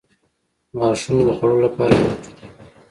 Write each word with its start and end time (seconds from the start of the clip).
•غاښونه 0.79 1.21
د 1.27 1.29
خوړلو 1.37 1.63
لپاره 1.65 1.93
ضروري 1.99 2.19
دي. 2.39 2.47